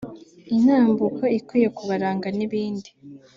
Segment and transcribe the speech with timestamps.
[0.55, 2.89] intambuko ikwiye kubaranga n’ibindi